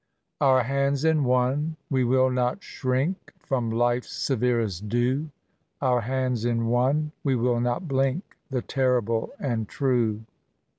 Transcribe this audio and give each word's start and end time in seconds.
* 0.23 0.41
Our 0.41 0.63
hands 0.63 1.05
In 1.05 1.23
one, 1.25 1.77
we 1.91 2.03
will 2.03 2.31
not 2.31 2.63
shrink 2.63 3.33
From 3.39 3.69
UIb's 3.69 4.09
severest 4.09 4.89
doe:— 4.89 5.25
Oar 5.83 6.01
hands 6.01 6.43
In 6.43 6.65
one, 6.65 7.11
we 7.23 7.35
wHl 7.35 7.61
not 7.61 7.87
blink 7.87 8.35
The 8.49 8.63
teirible 8.63 9.29
and 9.39 9.69
tme." 9.69 10.25